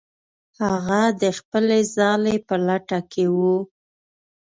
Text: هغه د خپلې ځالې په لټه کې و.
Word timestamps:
هغه 0.61 1.01
د 1.21 1.23
خپلې 1.37 1.79
ځالې 1.95 2.35
په 2.47 2.55
لټه 2.67 2.99
کې 3.11 3.25
و. 3.35 3.37